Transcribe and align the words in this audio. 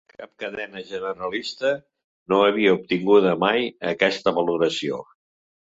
Cap 0.19 0.29
cadena 0.43 0.81
generalista 0.91 1.73
no 2.33 2.41
havia 2.47 2.75
obtinguda 2.79 3.35
mai 3.47 3.71
aquesta 3.95 4.37
valoració. 4.41 5.07